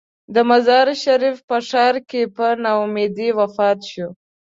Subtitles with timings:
[0.33, 4.07] د مزار شریف په ښار کې په نا امیدۍ وفات شو.